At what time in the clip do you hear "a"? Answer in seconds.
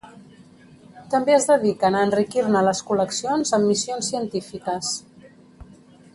1.97-2.01